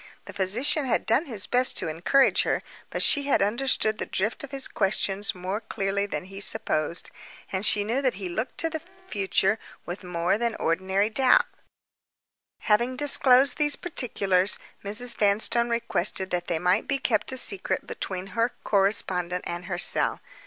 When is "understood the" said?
3.43-4.07